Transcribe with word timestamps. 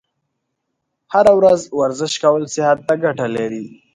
هره 1.13 1.33
ورځ 1.39 1.61
ورزش 1.79 2.13
کول 2.23 2.43
صحت 2.55 2.77
ته 2.87 2.93
ګټه 3.03 3.27
لري. 3.35 3.65